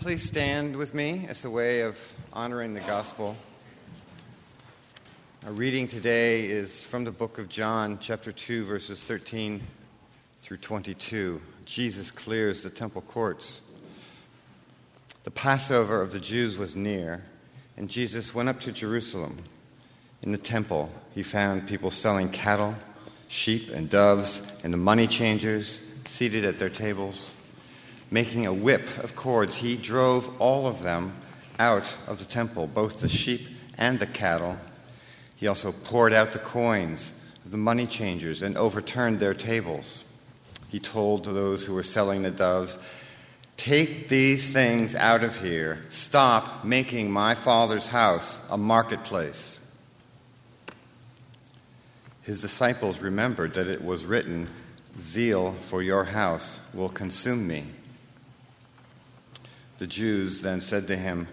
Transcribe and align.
Please 0.00 0.22
stand 0.22 0.74
with 0.76 0.94
me 0.94 1.26
as 1.28 1.44
a 1.44 1.50
way 1.50 1.82
of 1.82 1.94
honoring 2.32 2.72
the 2.72 2.80
gospel. 2.80 3.36
Our 5.44 5.52
reading 5.52 5.86
today 5.88 6.46
is 6.46 6.82
from 6.82 7.04
the 7.04 7.10
book 7.10 7.36
of 7.36 7.50
John, 7.50 7.98
chapter 8.00 8.32
2, 8.32 8.64
verses 8.64 9.04
13 9.04 9.60
through 10.40 10.56
22. 10.56 11.42
Jesus 11.66 12.10
clears 12.10 12.62
the 12.62 12.70
temple 12.70 13.02
courts. 13.02 13.60
The 15.24 15.30
Passover 15.30 16.00
of 16.00 16.12
the 16.12 16.18
Jews 16.18 16.56
was 16.56 16.74
near, 16.74 17.22
and 17.76 17.86
Jesus 17.86 18.34
went 18.34 18.48
up 18.48 18.58
to 18.60 18.72
Jerusalem. 18.72 19.36
In 20.22 20.32
the 20.32 20.38
temple, 20.38 20.88
he 21.14 21.22
found 21.22 21.68
people 21.68 21.90
selling 21.90 22.30
cattle, 22.30 22.74
sheep, 23.28 23.68
and 23.68 23.90
doves, 23.90 24.50
and 24.64 24.72
the 24.72 24.78
money 24.78 25.06
changers 25.06 25.82
seated 26.06 26.46
at 26.46 26.58
their 26.58 26.70
tables. 26.70 27.34
Making 28.10 28.46
a 28.46 28.52
whip 28.52 28.82
of 28.98 29.14
cords, 29.14 29.56
he 29.56 29.76
drove 29.76 30.30
all 30.40 30.66
of 30.66 30.82
them 30.82 31.14
out 31.58 31.94
of 32.06 32.18
the 32.18 32.24
temple, 32.24 32.66
both 32.66 33.00
the 33.00 33.08
sheep 33.08 33.46
and 33.78 33.98
the 33.98 34.06
cattle. 34.06 34.56
He 35.36 35.46
also 35.46 35.72
poured 35.72 36.12
out 36.12 36.32
the 36.32 36.38
coins 36.38 37.12
of 37.44 37.50
the 37.50 37.56
money 37.56 37.86
changers 37.86 38.42
and 38.42 38.56
overturned 38.56 39.20
their 39.20 39.34
tables. 39.34 40.04
He 40.68 40.78
told 40.78 41.24
those 41.24 41.64
who 41.64 41.74
were 41.74 41.82
selling 41.82 42.22
the 42.22 42.30
doves, 42.30 42.78
Take 43.56 44.08
these 44.08 44.50
things 44.50 44.94
out 44.94 45.22
of 45.22 45.38
here. 45.40 45.84
Stop 45.90 46.64
making 46.64 47.10
my 47.10 47.34
father's 47.34 47.86
house 47.86 48.38
a 48.48 48.56
marketplace. 48.56 49.58
His 52.22 52.40
disciples 52.40 53.00
remembered 53.00 53.54
that 53.54 53.66
it 53.66 53.84
was 53.84 54.04
written, 54.04 54.48
Zeal 54.98 55.54
for 55.68 55.82
your 55.82 56.04
house 56.04 56.60
will 56.72 56.88
consume 56.88 57.46
me. 57.46 57.64
The 59.80 59.86
Jews 59.86 60.42
then 60.42 60.60
said 60.60 60.88
to 60.88 60.96
him, 60.96 61.26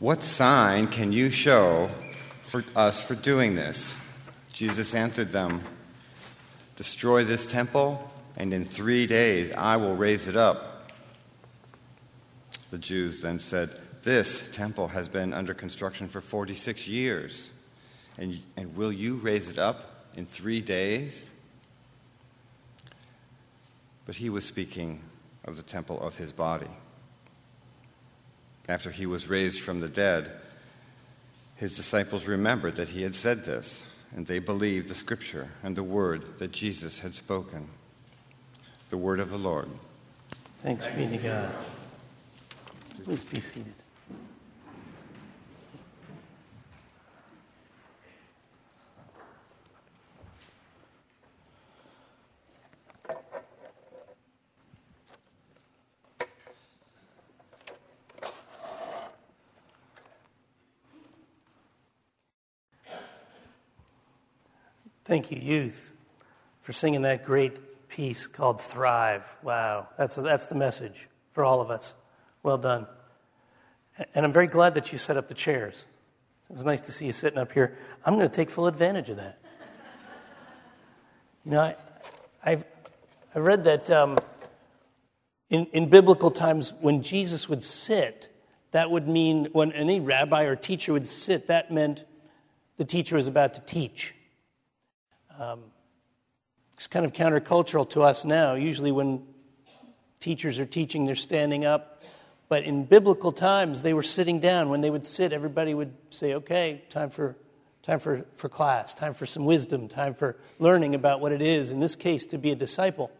What 0.00 0.24
sign 0.24 0.88
can 0.88 1.12
you 1.12 1.30
show 1.30 1.88
for 2.46 2.64
us 2.74 3.00
for 3.00 3.14
doing 3.14 3.54
this? 3.54 3.94
Jesus 4.52 4.94
answered 4.94 5.30
them, 5.30 5.62
Destroy 6.74 7.22
this 7.22 7.46
temple, 7.46 8.10
and 8.36 8.52
in 8.52 8.64
three 8.64 9.06
days 9.06 9.52
I 9.52 9.76
will 9.76 9.94
raise 9.94 10.26
it 10.26 10.34
up. 10.34 10.90
The 12.72 12.78
Jews 12.78 13.22
then 13.22 13.38
said, 13.38 13.80
This 14.02 14.48
temple 14.48 14.88
has 14.88 15.06
been 15.06 15.32
under 15.32 15.54
construction 15.54 16.08
for 16.08 16.20
46 16.20 16.88
years, 16.88 17.48
and, 18.18 18.42
and 18.56 18.76
will 18.76 18.90
you 18.90 19.18
raise 19.18 19.48
it 19.48 19.58
up 19.58 20.08
in 20.16 20.26
three 20.26 20.60
days? 20.60 21.30
But 24.04 24.16
he 24.16 24.30
was 24.30 24.44
speaking 24.44 25.00
of 25.44 25.56
the 25.56 25.62
temple 25.62 26.00
of 26.00 26.16
his 26.16 26.32
body. 26.32 26.66
After 28.68 28.90
he 28.90 29.06
was 29.06 29.28
raised 29.28 29.60
from 29.60 29.80
the 29.80 29.88
dead, 29.88 30.30
his 31.56 31.74
disciples 31.74 32.26
remembered 32.26 32.76
that 32.76 32.88
he 32.88 33.02
had 33.02 33.14
said 33.14 33.44
this, 33.44 33.84
and 34.14 34.26
they 34.26 34.38
believed 34.38 34.88
the 34.88 34.94
scripture 34.94 35.48
and 35.62 35.74
the 35.74 35.82
word 35.82 36.38
that 36.38 36.52
Jesus 36.52 36.98
had 36.98 37.14
spoken. 37.14 37.68
The 38.90 38.98
word 38.98 39.20
of 39.20 39.30
the 39.30 39.38
Lord. 39.38 39.68
Thanks 40.62 40.86
be 40.88 41.06
to 41.06 41.16
God. 41.16 41.50
Please 43.04 43.24
be 43.24 43.40
seated. 43.40 43.72
Thank 65.08 65.30
you, 65.30 65.38
youth, 65.38 65.94
for 66.60 66.74
singing 66.74 67.00
that 67.00 67.24
great 67.24 67.88
piece 67.88 68.26
called 68.26 68.60
Thrive. 68.60 69.24
Wow, 69.42 69.88
that's, 69.96 70.16
that's 70.16 70.44
the 70.44 70.54
message 70.54 71.08
for 71.32 71.46
all 71.46 71.62
of 71.62 71.70
us. 71.70 71.94
Well 72.42 72.58
done. 72.58 72.86
And 74.14 74.26
I'm 74.26 74.34
very 74.34 74.48
glad 74.48 74.74
that 74.74 74.92
you 74.92 74.98
set 74.98 75.16
up 75.16 75.28
the 75.28 75.34
chairs. 75.34 75.86
It 76.50 76.56
was 76.56 76.64
nice 76.66 76.82
to 76.82 76.92
see 76.92 77.06
you 77.06 77.14
sitting 77.14 77.38
up 77.38 77.52
here. 77.52 77.78
I'm 78.04 78.16
going 78.16 78.28
to 78.28 78.34
take 78.34 78.50
full 78.50 78.66
advantage 78.66 79.08
of 79.08 79.16
that. 79.16 79.38
You 81.46 81.52
know, 81.52 81.60
I, 81.60 81.76
I've, 82.44 82.66
I 83.34 83.38
read 83.38 83.64
that 83.64 83.88
um, 83.88 84.18
in, 85.48 85.64
in 85.72 85.88
biblical 85.88 86.30
times, 86.30 86.74
when 86.82 87.02
Jesus 87.02 87.48
would 87.48 87.62
sit, 87.62 88.28
that 88.72 88.90
would 88.90 89.08
mean 89.08 89.46
when 89.52 89.72
any 89.72 90.00
rabbi 90.00 90.42
or 90.42 90.54
teacher 90.54 90.92
would 90.92 91.08
sit, 91.08 91.46
that 91.46 91.72
meant 91.72 92.04
the 92.76 92.84
teacher 92.84 93.16
was 93.16 93.26
about 93.26 93.54
to 93.54 93.62
teach. 93.62 94.14
Um, 95.38 95.60
it's 96.74 96.88
kind 96.88 97.06
of 97.06 97.12
countercultural 97.12 97.88
to 97.90 98.02
us 98.02 98.24
now. 98.24 98.54
Usually, 98.54 98.90
when 98.90 99.22
teachers 100.18 100.58
are 100.58 100.66
teaching, 100.66 101.04
they're 101.04 101.14
standing 101.14 101.64
up. 101.64 102.02
But 102.48 102.64
in 102.64 102.84
biblical 102.84 103.30
times, 103.30 103.82
they 103.82 103.94
were 103.94 104.02
sitting 104.02 104.40
down. 104.40 104.68
When 104.68 104.80
they 104.80 104.90
would 104.90 105.06
sit, 105.06 105.32
everybody 105.32 105.74
would 105.74 105.92
say, 106.10 106.34
okay, 106.34 106.82
time 106.88 107.10
for, 107.10 107.36
time 107.82 108.00
for, 108.00 108.24
for 108.34 108.48
class, 108.48 108.94
time 108.94 109.14
for 109.14 109.26
some 109.26 109.44
wisdom, 109.44 109.86
time 109.86 110.14
for 110.14 110.36
learning 110.58 110.94
about 110.94 111.20
what 111.20 111.30
it 111.30 111.42
is, 111.42 111.70
in 111.70 111.78
this 111.78 111.94
case, 111.94 112.26
to 112.26 112.38
be 112.38 112.50
a 112.50 112.56
disciple. 112.56 113.12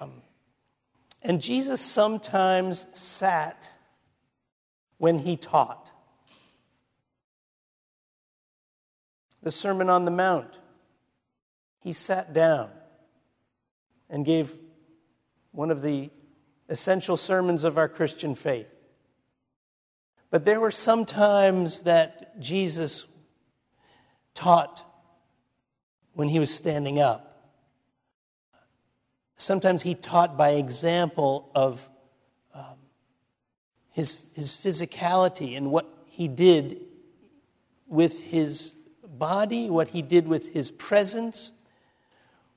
Um, 0.00 0.22
and 1.22 1.42
Jesus 1.42 1.80
sometimes 1.80 2.86
sat 2.94 3.68
when 4.98 5.18
he 5.18 5.36
taught. 5.36 5.90
The 9.42 9.50
Sermon 9.50 9.90
on 9.90 10.04
the 10.04 10.10
Mount 10.10 10.56
he 11.86 11.92
sat 11.92 12.32
down 12.32 12.68
and 14.10 14.24
gave 14.24 14.52
one 15.52 15.70
of 15.70 15.82
the 15.82 16.10
essential 16.68 17.16
sermons 17.16 17.62
of 17.62 17.78
our 17.78 17.88
Christian 17.88 18.34
faith. 18.34 18.66
But 20.28 20.44
there 20.44 20.58
were 20.58 20.72
some 20.72 21.04
times 21.04 21.82
that 21.82 22.40
Jesus 22.40 23.06
taught 24.34 24.84
when 26.14 26.28
he 26.28 26.40
was 26.40 26.52
standing 26.52 26.98
up. 26.98 27.54
Sometimes 29.36 29.82
he 29.82 29.94
taught 29.94 30.36
by 30.36 30.54
example 30.54 31.52
of 31.54 31.88
um, 32.52 32.78
his, 33.92 34.26
his 34.34 34.56
physicality 34.56 35.56
and 35.56 35.70
what 35.70 35.86
he 36.06 36.26
did 36.26 36.80
with 37.86 38.18
his 38.24 38.74
body, 39.06 39.70
what 39.70 39.86
he 39.86 40.02
did 40.02 40.26
with 40.26 40.52
his 40.52 40.72
presence, 40.72 41.52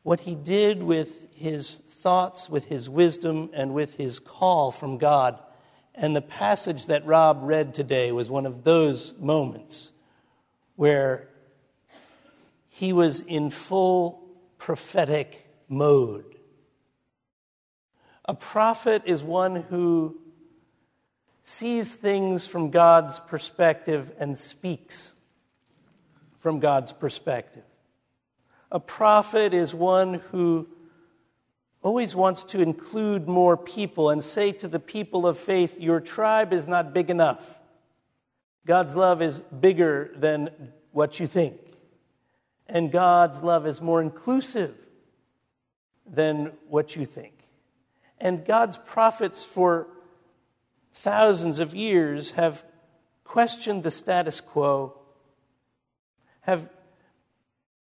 what 0.04 0.22
he 0.22 0.36
did 0.36 0.82
with 0.82 1.28
his 1.36 1.78
thoughts, 1.78 2.50
with 2.50 2.66
his 2.66 2.90
wisdom, 2.90 3.50
and 3.54 3.74
with 3.74 3.96
his 3.96 4.20
call 4.20 4.72
from 4.72 4.98
God. 4.98 5.40
And 5.96 6.16
the 6.16 6.22
passage 6.22 6.86
that 6.86 7.06
Rob 7.06 7.40
read 7.42 7.74
today 7.74 8.12
was 8.12 8.30
one 8.30 8.46
of 8.46 8.64
those 8.64 9.14
moments 9.20 9.92
where 10.76 11.28
he 12.70 12.94
was 12.94 13.20
in 13.22 13.50
full 13.50 14.26
prophetic 14.58 15.46
mode. 15.68 16.26
A 18.26 18.34
prophet 18.34 19.02
is 19.06 19.24
one 19.24 19.56
who 19.56 20.18
sees 21.44 21.92
things 21.92 22.46
from 22.46 22.70
God's 22.70 23.20
perspective 23.20 24.14
and 24.20 24.38
speaks 24.38 25.12
from 26.40 26.60
God's 26.60 26.92
perspective. 26.92 27.64
A 28.72 28.80
prophet 28.80 29.54
is 29.54 29.74
one 29.74 30.16
who 30.16 30.68
always 31.82 32.16
wants 32.16 32.44
to 32.46 32.62
include 32.62 33.28
more 33.28 33.58
people 33.58 34.10
and 34.10 34.24
say 34.24 34.52
to 34.52 34.68
the 34.68 34.80
people 34.80 35.26
of 35.26 35.38
faith, 35.38 35.80
Your 35.80 36.00
tribe 36.00 36.54
is 36.54 36.68
not 36.68 36.94
big 36.94 37.10
enough. 37.10 37.60
God's 38.66 38.96
love 38.96 39.22
is 39.22 39.40
bigger 39.40 40.12
than 40.16 40.72
what 40.92 41.20
you 41.20 41.26
think. 41.26 41.60
And 42.68 42.92
God's 42.92 43.42
love 43.42 43.66
is 43.66 43.82
more 43.82 44.02
inclusive 44.02 44.76
than 46.06 46.52
what 46.68 46.96
you 46.96 47.06
think. 47.06 47.34
And 48.20 48.46
God's 48.46 48.78
prophets 48.78 49.44
for 49.44 49.88
thousands 50.94 51.60
of 51.60 51.74
years 51.74 52.32
have 52.32 52.64
questioned 53.24 53.84
the 53.84 53.92
status 53.92 54.42
quo, 54.42 55.00
have 56.42 56.70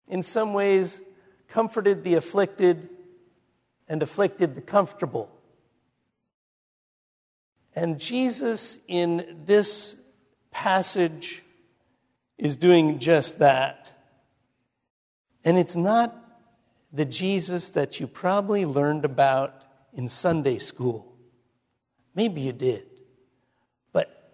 in 0.09 0.23
some 0.23 0.53
ways, 0.53 1.01
comforted 1.49 2.05
the 2.05 2.15
afflicted 2.15 2.89
and 3.89 4.03
afflicted 4.03 4.55
the 4.55 4.63
comfortable. 4.63 5.31
And 7.75 7.99
Jesus, 7.99 8.79
in 8.89 9.43
this 9.45 9.97
passage, 10.51 11.43
is 12.37 12.57
doing 12.57 12.99
just 12.99 13.39
that. 13.39 13.93
And 15.45 15.57
it's 15.57 15.77
not 15.77 16.15
the 16.93 17.05
Jesus 17.05 17.71
that 17.71 18.01
you 18.01 18.07
probably 18.07 18.67
learned 18.67 19.05
about 19.05 19.63
in 19.93 20.09
Sunday 20.09 20.59
school. 20.59 21.15
Maybe 22.15 22.41
you 22.41 22.53
did. 22.53 22.85
But 23.93 24.33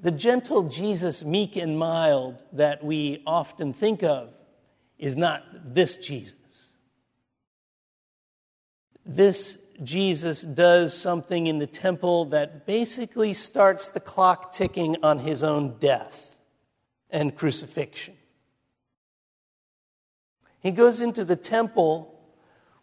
the 0.00 0.10
gentle 0.10 0.64
Jesus, 0.64 1.22
meek 1.22 1.56
and 1.56 1.78
mild, 1.78 2.42
that 2.52 2.82
we 2.82 3.22
often 3.26 3.72
think 3.72 4.02
of, 4.02 4.30
is 5.00 5.16
not 5.16 5.42
this 5.74 5.96
Jesus. 5.96 6.34
This 9.04 9.58
Jesus 9.82 10.42
does 10.42 10.96
something 10.96 11.46
in 11.46 11.58
the 11.58 11.66
temple 11.66 12.26
that 12.26 12.66
basically 12.66 13.32
starts 13.32 13.88
the 13.88 13.98
clock 13.98 14.52
ticking 14.52 14.98
on 15.02 15.18
his 15.18 15.42
own 15.42 15.78
death 15.78 16.36
and 17.08 17.34
crucifixion. 17.34 18.14
He 20.60 20.70
goes 20.70 21.00
into 21.00 21.24
the 21.24 21.36
temple, 21.36 22.20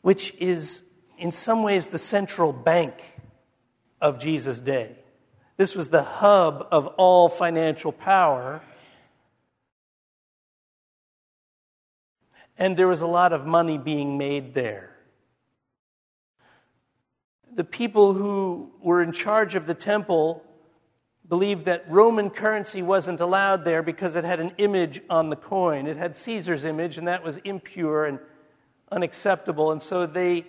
which 0.02 0.34
is 0.40 0.82
in 1.20 1.32
some 1.32 1.62
ways 1.62 1.88
the 1.88 2.00
central 2.00 2.52
bank 2.52 2.96
of 4.02 4.20
Jesus' 4.20 4.60
day. 4.60 4.96
This 5.58 5.76
was 5.76 5.90
the 5.90 6.04
hub 6.04 6.68
of 6.72 6.88
all 6.98 7.30
financial 7.30 7.92
power. 7.92 8.62
And 12.58 12.76
there 12.76 12.88
was 12.88 13.02
a 13.02 13.08
lot 13.08 13.34
of 13.34 13.46
money 13.46 13.78
being 13.78 14.18
made 14.18 14.54
there. 14.54 14.96
The 17.54 17.64
people 17.64 18.14
who 18.14 18.72
were 18.82 19.02
in 19.02 19.12
charge 19.12 19.56
of 19.56 19.66
the 19.66 19.74
temple 19.74 20.44
believed 21.28 21.66
that 21.66 21.90
Roman 21.90 22.30
currency 22.30 22.82
wasn't 22.82 23.20
allowed 23.20 23.66
there 23.66 23.82
because 23.84 24.16
it 24.16 24.24
had 24.24 24.40
an 24.40 24.54
image 24.58 25.02
on 25.10 25.30
the 25.30 25.36
coin. 25.36 25.88
It 25.88 25.98
had 25.98 26.16
Caesar's 26.16 26.66
image, 26.66 26.98
and 26.98 27.08
that 27.08 27.24
was 27.24 27.38
impure 27.38 28.06
and 28.06 28.20
unacceptable. 28.92 29.72
And 29.72 29.82
so 29.82 30.06
they 30.06 30.46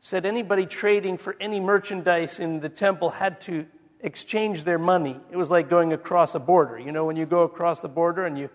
said 0.00 0.24
anybody 0.24 0.66
trading 0.66 1.18
for 1.18 1.36
any 1.40 1.58
merchandise 1.58 2.38
in 2.38 2.60
the 2.60 2.68
temple 2.68 3.10
had 3.10 3.40
to 3.42 3.66
exchange 4.00 4.64
their 4.64 4.78
money. 4.78 5.18
It 5.30 5.36
was 5.36 5.50
like 5.50 5.68
going 5.68 5.92
across 5.92 6.34
a 6.34 6.38
border. 6.38 6.78
You 6.78 6.92
know, 6.92 7.04
when 7.04 7.16
you 7.16 7.26
go 7.26 7.40
across 7.40 7.80
the 7.80 7.88
border 7.88 8.24
and 8.24 8.38
you, 8.38 8.50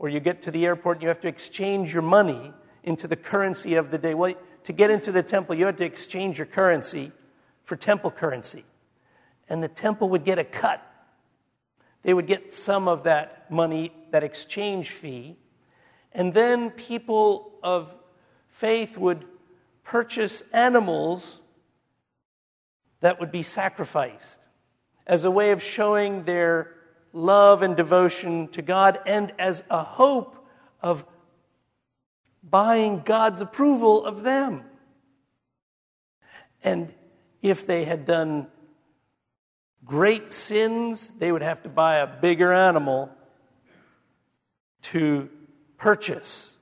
or 0.00 0.08
you 0.08 0.18
get 0.18 0.42
to 0.42 0.50
the 0.50 0.66
airport 0.66 0.96
and 0.96 1.02
you 1.02 1.08
have 1.08 1.20
to 1.20 1.28
exchange 1.28 1.92
your 1.92 2.02
money 2.02 2.52
into 2.82 3.06
the 3.06 3.16
currency 3.16 3.74
of 3.74 3.90
the 3.90 3.98
day. 3.98 4.14
Well, 4.14 4.34
to 4.64 4.72
get 4.72 4.90
into 4.90 5.12
the 5.12 5.22
temple, 5.22 5.54
you 5.54 5.66
had 5.66 5.76
to 5.76 5.84
exchange 5.84 6.38
your 6.38 6.46
currency 6.46 7.12
for 7.62 7.76
temple 7.76 8.10
currency 8.10 8.64
and 9.50 9.62
the 9.62 9.68
temple 9.68 10.08
would 10.08 10.24
get 10.24 10.38
a 10.38 10.44
cut. 10.44 10.80
They 12.02 12.14
would 12.14 12.26
get 12.26 12.54
some 12.54 12.88
of 12.88 13.02
that 13.02 13.50
money, 13.50 13.92
that 14.10 14.24
exchange 14.24 14.90
fee, 14.90 15.36
and 16.12 16.32
then 16.32 16.70
people 16.70 17.52
of 17.62 17.94
faith 18.48 18.96
would 18.96 19.26
purchase 19.84 20.42
animals 20.52 21.40
that 23.00 23.20
would 23.20 23.30
be 23.30 23.42
sacrificed 23.42 24.38
as 25.06 25.24
a 25.24 25.30
way 25.30 25.50
of 25.50 25.62
showing 25.62 26.24
their 26.24 26.74
love 27.12 27.62
and 27.62 27.76
devotion 27.76 28.48
to 28.48 28.62
God 28.62 29.00
and 29.06 29.32
as 29.38 29.62
a 29.70 29.82
hope 29.82 30.46
of 30.80 31.04
buying 32.42 33.02
God's 33.04 33.40
approval 33.40 34.04
of 34.04 34.22
them. 34.22 34.64
And 36.62 36.92
if 37.42 37.66
they 37.66 37.84
had 37.84 38.04
done 38.04 38.46
great 39.84 40.32
sins, 40.32 41.12
they 41.18 41.32
would 41.32 41.42
have 41.42 41.62
to 41.62 41.68
buy 41.68 41.96
a 41.96 42.06
bigger 42.06 42.52
animal 42.52 43.10
to 44.82 45.28
purchase 45.78 46.54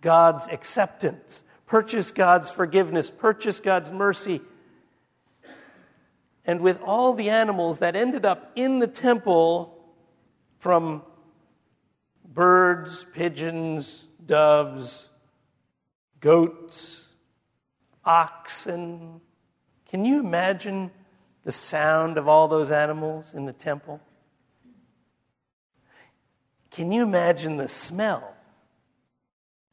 God's 0.00 0.46
acceptance, 0.48 1.42
purchase 1.66 2.10
God's 2.10 2.50
forgiveness, 2.50 3.10
purchase 3.10 3.60
God's 3.60 3.90
mercy. 3.90 4.40
And 6.44 6.60
with 6.60 6.80
all 6.82 7.14
the 7.14 7.30
animals 7.30 7.78
that 7.78 7.96
ended 7.96 8.24
up 8.24 8.52
in 8.54 8.78
the 8.78 8.86
temple 8.86 9.73
from 10.64 11.02
birds, 12.26 13.06
pigeons, 13.12 14.04
doves, 14.24 15.08
goats, 16.20 17.04
oxen, 18.04 19.20
can 19.88 20.04
you 20.04 20.18
imagine? 20.18 20.90
the 21.44 21.52
sound 21.52 22.16
of 22.18 22.26
all 22.26 22.48
those 22.48 22.70
animals 22.70 23.34
in 23.34 23.44
the 23.44 23.52
temple? 23.52 24.00
Can 26.70 26.90
you 26.90 27.02
imagine 27.02 27.58
the 27.58 27.68
smell 27.68 28.34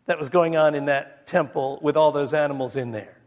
that 0.06 0.20
was 0.20 0.30
going 0.30 0.56
on 0.56 0.76
in 0.76 0.86
that 0.86 1.26
temple 1.26 1.80
with 1.82 1.98
all 1.98 2.12
those 2.12 2.34
animals 2.34 2.76
in 2.76 2.92
there? 2.92 3.18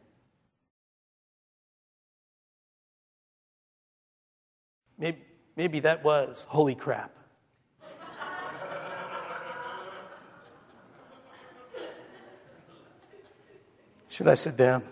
Maybe, 4.96 5.18
maybe 5.56 5.80
that 5.80 6.04
was 6.04 6.46
holy 6.48 6.76
crap. 6.76 7.10
Should 14.14 14.28
I 14.28 14.34
sit 14.34 14.56
down? 14.56 14.84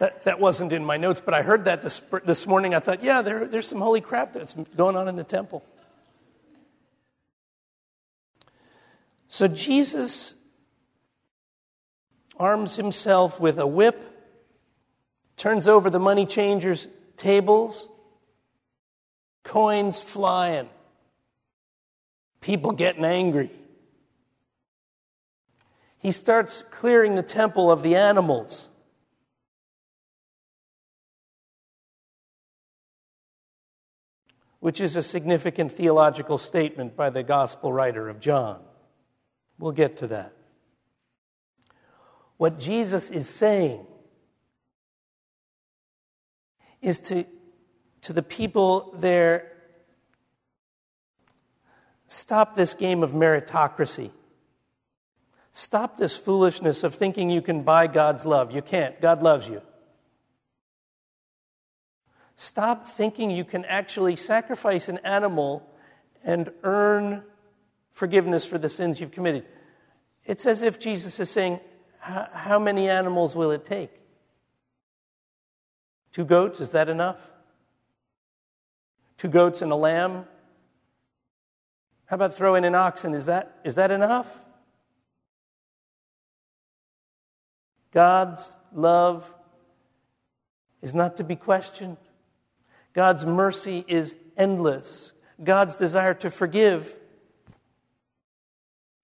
That, 0.00 0.22
that 0.26 0.38
wasn't 0.38 0.74
in 0.74 0.84
my 0.84 0.98
notes, 0.98 1.18
but 1.18 1.32
I 1.32 1.40
heard 1.40 1.64
that 1.64 1.80
this, 1.80 2.02
this 2.24 2.46
morning. 2.46 2.74
I 2.74 2.78
thought, 2.78 3.02
yeah, 3.02 3.22
there, 3.22 3.48
there's 3.48 3.66
some 3.66 3.80
holy 3.80 4.02
crap 4.02 4.34
that's 4.34 4.52
going 4.52 4.94
on 4.94 5.08
in 5.08 5.16
the 5.16 5.24
temple. 5.24 5.64
So 9.28 9.48
Jesus 9.48 10.34
arms 12.36 12.76
himself 12.76 13.40
with 13.40 13.58
a 13.58 13.66
whip, 13.66 14.04
turns 15.38 15.66
over 15.66 15.88
the 15.88 16.00
money 16.00 16.26
changers' 16.26 16.86
tables, 17.16 17.88
coins 19.42 19.98
flying, 19.98 20.68
people 22.42 22.72
getting 22.72 23.06
angry. 23.06 23.50
He 26.02 26.10
starts 26.10 26.64
clearing 26.72 27.14
the 27.14 27.22
temple 27.22 27.70
of 27.70 27.82
the 27.82 27.94
animals. 27.94 28.68
which 34.58 34.80
is 34.80 34.94
a 34.94 35.02
significant 35.02 35.72
theological 35.72 36.38
statement 36.38 36.94
by 36.94 37.10
the 37.10 37.24
gospel 37.24 37.72
writer 37.72 38.08
of 38.08 38.20
John. 38.20 38.62
We'll 39.58 39.72
get 39.72 39.96
to 39.96 40.06
that. 40.06 40.32
What 42.36 42.60
Jesus 42.60 43.10
is 43.10 43.28
saying 43.28 43.84
is 46.80 47.00
to, 47.00 47.24
to 48.02 48.12
the 48.12 48.22
people 48.22 48.94
there 48.96 49.50
stop 52.06 52.54
this 52.54 52.74
game 52.74 53.02
of 53.02 53.10
meritocracy. 53.10 54.12
Stop 55.52 55.98
this 55.98 56.16
foolishness 56.16 56.82
of 56.82 56.94
thinking 56.94 57.30
you 57.30 57.42
can 57.42 57.62
buy 57.62 57.86
God's 57.86 58.24
love. 58.24 58.52
You 58.52 58.62
can't. 58.62 58.98
God 59.00 59.22
loves 59.22 59.46
you. 59.46 59.60
Stop 62.36 62.88
thinking 62.88 63.30
you 63.30 63.44
can 63.44 63.64
actually 63.66 64.16
sacrifice 64.16 64.88
an 64.88 64.98
animal 65.04 65.68
and 66.24 66.50
earn 66.62 67.22
forgiveness 67.92 68.46
for 68.46 68.58
the 68.58 68.70
sins 68.70 69.00
you've 69.00 69.12
committed. 69.12 69.44
It's 70.24 70.46
as 70.46 70.62
if 70.62 70.78
Jesus 70.78 71.20
is 71.20 71.30
saying, 71.30 71.60
How 72.00 72.58
many 72.58 72.88
animals 72.88 73.36
will 73.36 73.50
it 73.50 73.64
take? 73.64 73.90
Two 76.12 76.24
goats, 76.24 76.60
is 76.60 76.70
that 76.70 76.88
enough? 76.88 77.30
Two 79.18 79.28
goats 79.28 79.62
and 79.62 79.70
a 79.70 79.76
lamb? 79.76 80.24
How 82.06 82.16
about 82.16 82.34
throwing 82.34 82.64
an 82.64 82.74
oxen? 82.74 83.14
Is 83.14 83.26
that, 83.26 83.60
is 83.64 83.76
that 83.76 83.90
enough? 83.90 84.41
God's 87.92 88.54
love 88.72 89.32
is 90.80 90.94
not 90.94 91.16
to 91.18 91.24
be 91.24 91.36
questioned. 91.36 91.98
God's 92.92 93.24
mercy 93.24 93.84
is 93.86 94.16
endless. 94.36 95.12
God's 95.42 95.76
desire 95.76 96.14
to 96.14 96.30
forgive 96.30 96.96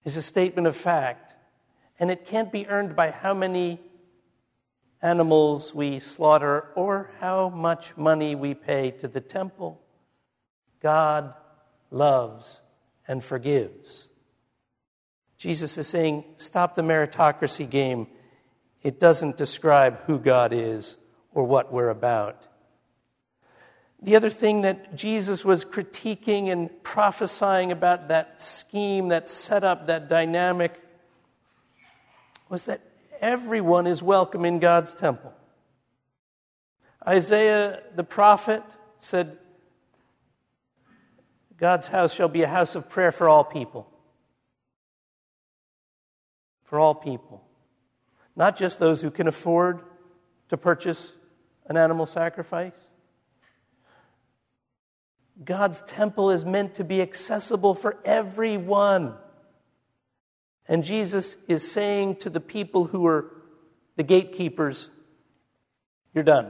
is 0.03 0.17
a 0.17 0.21
statement 0.21 0.67
of 0.67 0.75
fact, 0.75 1.35
and 1.99 2.09
it 2.09 2.25
can't 2.25 2.51
be 2.51 2.67
earned 2.67 2.95
by 2.95 3.11
how 3.11 3.33
many 3.33 3.79
animals 5.01 5.73
we 5.73 5.99
slaughter 5.99 6.67
or 6.75 7.11
how 7.19 7.49
much 7.49 7.95
money 7.95 8.35
we 8.35 8.53
pay 8.53 8.91
to 8.91 9.07
the 9.07 9.21
temple. 9.21 9.81
God 10.81 11.33
loves 11.91 12.61
and 13.07 13.23
forgives. 13.23 14.09
Jesus 15.37 15.77
is 15.77 15.87
saying, 15.87 16.25
stop 16.35 16.75
the 16.75 16.81
meritocracy 16.81 17.69
game. 17.69 18.07
It 18.81 18.99
doesn't 18.99 19.37
describe 19.37 19.99
who 20.01 20.19
God 20.19 20.53
is 20.53 20.97
or 21.33 21.43
what 21.43 21.71
we're 21.71 21.89
about. 21.89 22.47
The 24.01 24.15
other 24.15 24.29
thing 24.29 24.61
that 24.61 24.95
Jesus 24.95 25.43
was 25.43 25.65
critiquing 25.65 26.49
and 26.49 26.69
prophesying 26.83 27.71
about 27.71 28.07
that 28.07 28.41
scheme, 28.41 29.09
that 29.09 29.27
setup, 29.27 29.87
that 29.87 30.07
dynamic, 30.07 30.79
was 32.47 32.65
that 32.65 32.81
everyone 33.19 33.85
is 33.87 34.01
welcome 34.01 34.45
in 34.45 34.59
God's 34.59 34.93
temple. 34.93 35.33
Isaiah 37.05 37.83
the 37.95 38.03
prophet 38.05 38.63
said, 39.01 39.37
God's 41.57 41.87
house 41.87 42.13
shall 42.13 42.29
be 42.29 42.43
a 42.43 42.47
house 42.47 42.75
of 42.75 42.89
prayer 42.89 43.11
for 43.11 43.27
all 43.27 43.43
people. 43.43 43.89
For 46.63 46.79
all 46.79 46.95
people. 46.95 47.43
Not 48.39 48.55
just 48.55 48.79
those 48.79 49.01
who 49.01 49.11
can 49.11 49.27
afford 49.27 49.81
to 50.47 50.55
purchase 50.55 51.11
an 51.65 51.75
animal 51.75 52.05
sacrifice. 52.05 52.73
God's 55.43 55.81
temple 55.81 56.31
is 56.31 56.45
meant 56.45 56.75
to 56.75 56.85
be 56.85 57.01
accessible 57.01 57.75
for 57.75 57.97
everyone. 58.05 59.15
And 60.69 60.85
Jesus 60.85 61.35
is 61.49 61.69
saying 61.69 62.15
to 62.17 62.29
the 62.29 62.39
people 62.39 62.85
who 62.85 63.05
are 63.07 63.29
the 63.97 64.03
gatekeepers, 64.03 64.89
You're 66.13 66.23
done. 66.23 66.49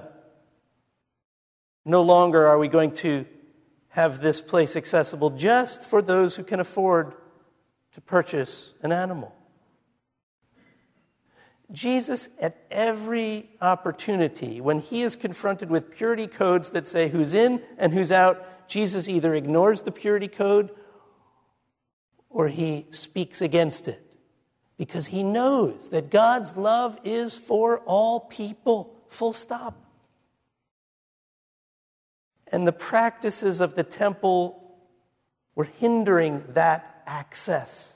No 1.86 2.04
longer 2.04 2.46
are 2.46 2.60
we 2.60 2.68
going 2.68 2.92
to 2.92 3.26
have 3.90 4.22
this 4.22 4.42
place 4.42 4.76
accessible 4.76 5.32
just 5.32 5.82
for 5.82 6.04
those 6.04 6.36
who 6.36 6.44
can 6.44 6.60
afford 6.60 7.16
to 7.94 8.02
purchase 8.02 8.74
an 8.84 8.92
animal. 8.92 9.36
Jesus, 11.72 12.30
at 12.40 12.58
every 12.72 13.50
opportunity, 13.62 14.60
when 14.60 14.80
he 14.80 15.04
is 15.04 15.16
confronted 15.16 15.70
with 15.70 15.96
purity 15.96 16.28
codes 16.28 16.72
that 16.72 16.88
say 16.88 17.10
who's 17.10 17.34
in 17.34 17.62
and 17.78 17.94
who's 17.94 18.12
out, 18.12 18.68
Jesus 18.68 19.08
either 19.08 19.34
ignores 19.34 19.84
the 19.84 19.92
purity 19.92 20.28
code 20.28 20.72
or 22.30 22.48
he 22.48 22.88
speaks 22.90 23.42
against 23.42 23.88
it 23.88 24.04
because 24.78 25.08
he 25.08 25.24
knows 25.24 25.90
that 25.90 26.10
God's 26.10 26.56
love 26.56 26.98
is 27.04 27.36
for 27.36 27.80
all 27.82 28.22
people, 28.22 28.96
full 29.08 29.34
stop. 29.34 29.76
And 32.52 32.68
the 32.68 32.72
practices 32.72 33.60
of 33.60 33.76
the 33.76 33.84
temple 33.84 34.78
were 35.54 35.66
hindering 35.66 36.44
that 36.50 37.04
access. 37.06 37.94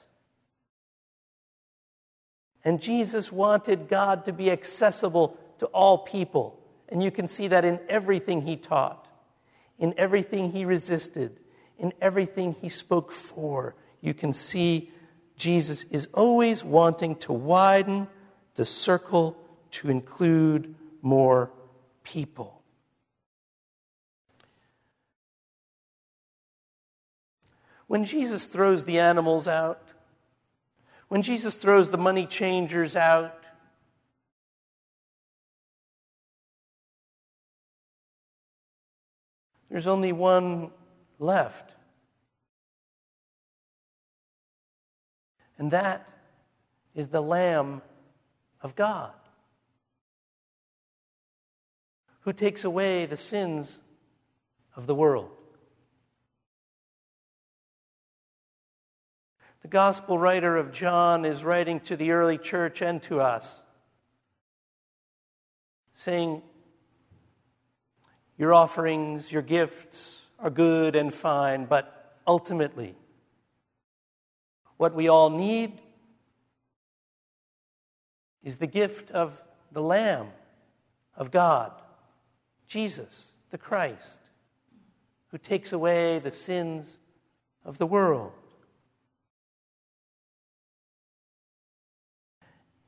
And 2.64 2.82
Jesus 2.82 3.32
wanted 3.32 3.90
God 3.90 4.26
to 4.26 4.34
be 4.34 4.50
accessible 4.50 5.38
to 5.60 5.66
all 5.68 6.00
people. 6.00 6.60
And 6.90 7.04
you 7.04 7.12
can 7.12 7.28
see 7.28 7.48
that 7.50 7.66
in 7.66 7.80
everything 7.90 8.42
he 8.42 8.56
taught, 8.56 9.08
in 9.80 9.94
everything 9.98 10.52
he 10.52 10.66
resisted, 10.66 11.40
in 11.78 11.94
everything 12.02 12.54
he 12.62 12.70
spoke 12.70 13.12
for. 13.12 13.76
You 14.02 14.14
can 14.14 14.34
see 14.34 14.92
Jesus 15.36 15.84
is 15.86 16.08
always 16.14 16.64
wanting 16.64 17.16
to 17.18 17.34
widen 17.34 18.08
the 18.56 18.66
circle 18.66 19.38
to 19.72 19.90
include 19.90 20.76
more 21.02 21.52
people. 22.04 22.62
When 27.88 28.06
Jesus 28.06 28.46
throws 28.48 28.86
the 28.86 29.00
animals 29.00 29.48
out, 29.48 29.93
when 31.14 31.22
Jesus 31.22 31.54
throws 31.54 31.92
the 31.92 31.98
money 32.00 32.26
changers 32.26 32.96
out, 32.96 33.46
there's 39.70 39.86
only 39.86 40.12
one 40.12 40.72
left. 41.20 41.72
And 45.60 45.70
that 45.70 46.10
is 46.96 47.10
the 47.10 47.22
Lamb 47.22 47.84
of 48.64 48.76
God 48.76 49.14
who 52.22 52.34
takes 52.34 52.64
away 52.64 53.06
the 53.06 53.18
sins 53.18 53.78
of 54.76 54.88
the 54.88 54.96
world. 54.96 55.30
The 59.64 59.70
gospel 59.70 60.20
writer 60.20 60.58
of 60.58 60.74
John 60.74 61.24
is 61.24 61.42
writing 61.42 61.80
to 61.82 61.96
the 61.96 62.12
early 62.12 62.38
church 62.38 62.82
and 62.82 63.02
to 63.04 63.22
us, 63.22 63.62
saying, 65.96 66.42
Your 68.38 68.54
offerings, 68.54 69.32
your 69.32 69.42
gifts 69.42 70.24
are 70.38 70.50
good 70.50 70.98
and 70.98 71.14
fine, 71.14 71.64
but 71.64 72.20
ultimately, 72.28 72.94
what 74.76 74.94
we 74.94 75.08
all 75.08 75.30
need 75.30 75.80
is 78.44 78.58
the 78.58 78.68
gift 78.68 79.12
of 79.12 79.42
the 79.72 79.82
Lamb 79.82 80.28
of 81.16 81.32
God, 81.32 81.72
Jesus, 82.68 83.32
the 83.50 83.58
Christ, 83.58 84.20
who 85.32 85.38
takes 85.38 85.72
away 85.72 86.20
the 86.20 86.32
sins 86.32 86.98
of 87.64 87.78
the 87.78 87.88
world. 87.88 88.34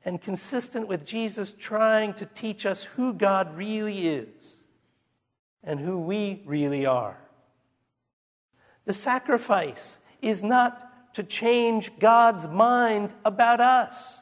And 0.06 0.22
consistent 0.22 0.86
with 0.86 1.04
Jesus 1.04 1.52
trying 1.58 2.14
to 2.14 2.26
teach 2.26 2.64
us 2.64 2.84
who 2.84 3.12
God 3.12 3.56
really 3.56 4.06
is 4.06 4.60
and 5.64 5.80
who 5.80 5.98
we 5.98 6.42
really 6.46 6.86
are. 6.86 7.18
The 8.84 8.92
sacrifice 8.92 9.98
is 10.22 10.44
not 10.44 11.14
to 11.14 11.24
change 11.24 11.90
God's 11.98 12.46
mind 12.46 13.12
about 13.24 13.60
us. 13.60 14.20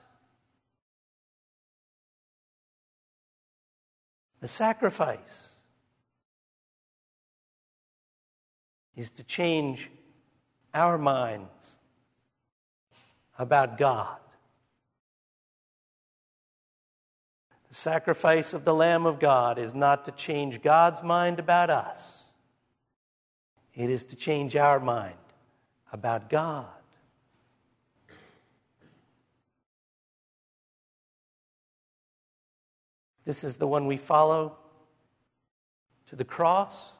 The 4.40 4.48
sacrifice 4.48 5.48
is 8.96 9.10
to 9.10 9.22
change 9.22 9.90
our 10.72 10.96
minds 10.96 11.76
about 13.38 13.76
God. 13.76 14.16
The 17.74 17.80
sacrifice 17.80 18.52
of 18.52 18.64
the 18.64 18.72
Lamb 18.72 19.04
of 19.04 19.18
God 19.18 19.58
is 19.58 19.74
not 19.74 20.04
to 20.04 20.12
change 20.12 20.62
God's 20.62 21.02
mind 21.02 21.40
about 21.40 21.70
us, 21.70 22.22
it 23.74 23.90
is 23.90 24.04
to 24.04 24.14
change 24.14 24.54
our 24.54 24.78
mind 24.78 25.16
about 25.92 26.30
God. 26.30 26.68
This 33.24 33.42
is 33.42 33.56
the 33.56 33.66
one 33.66 33.88
we 33.88 33.96
follow 33.96 34.56
to 36.06 36.14
the 36.14 36.24
cross, 36.24 36.92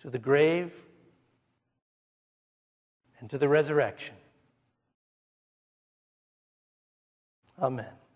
to 0.00 0.10
the 0.10 0.18
grave, 0.18 0.72
and 3.20 3.30
to 3.30 3.38
the 3.38 3.48
resurrection. 3.48 4.16
Amen. 7.60 8.07